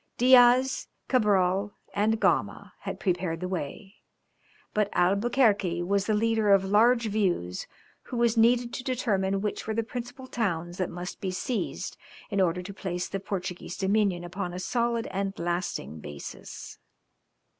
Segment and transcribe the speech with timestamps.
[0.17, 3.97] Diaz, Cabral, and Gama, had prepared the way,
[4.73, 7.67] but Albuquerque was the leader of large views
[8.05, 11.97] who was needed to determine which were the principal towns that must be seized
[12.31, 16.79] in order to place the Portuguese dominion upon a solid and lasting basis.